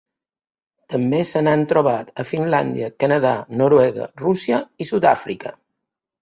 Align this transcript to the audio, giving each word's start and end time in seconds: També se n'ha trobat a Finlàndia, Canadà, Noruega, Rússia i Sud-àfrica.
També 0.93 1.17
se 1.31 1.43
n'ha 1.47 1.53
trobat 1.73 2.09
a 2.23 2.25
Finlàndia, 2.29 2.87
Canadà, 3.05 3.35
Noruega, 3.61 4.09
Rússia 4.23 4.63
i 4.83 4.89
Sud-àfrica. 4.93 5.55